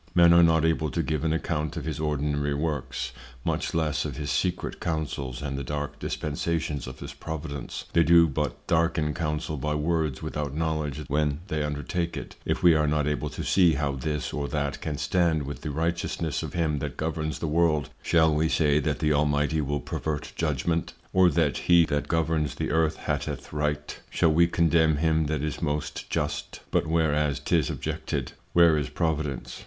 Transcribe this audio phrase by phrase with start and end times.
[0.15, 3.11] Men are not able to give an account of his ordinary Works,
[3.45, 8.27] much less of his secret Counsels, and the dark Dispensations of his Providence: They do
[8.27, 13.05] but darken Counsel by Words without Knowledge when they undertake it: If we are not
[13.05, 16.97] able to see how this or that can stand with the Righteousness of him that
[16.97, 20.93] governs the World, shall we say that the Almighty will pervert Judgment?
[21.13, 23.99] or that he that governs the Earth hateth Right?
[24.09, 26.61] Shall we condemn him that is most just?
[26.71, 29.59] But whereas 'tis objected; where is Providence?